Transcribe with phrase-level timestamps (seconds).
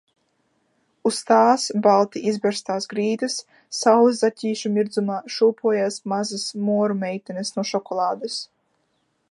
[1.09, 3.35] Uz tās, balti izberztās grīdas,
[3.81, 8.41] saules zaķīšu mirdzumā, šūpojās mazas moru meitenes no šokolādes.